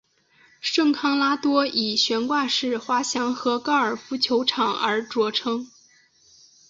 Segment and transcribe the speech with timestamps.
[0.61, 5.69] 圣康拉多以悬挂式滑翔和高尔夫球场而着称。